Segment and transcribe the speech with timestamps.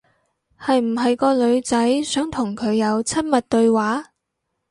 [0.59, 4.07] 係唔係個女仔想同佢有親密對話？